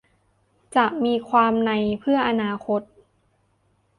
[0.75, 2.81] จะมีความนัยเพื่ออนาคต